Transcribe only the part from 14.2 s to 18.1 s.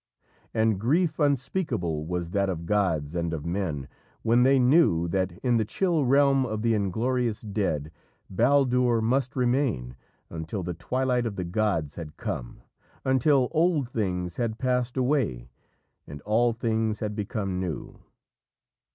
had passed away, and all things had become new.